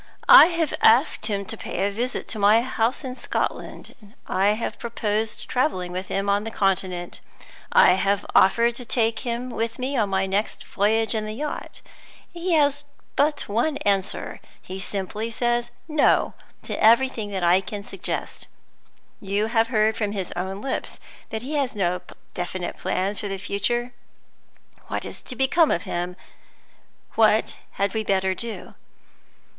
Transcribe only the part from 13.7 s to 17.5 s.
answer he simply says No to everything that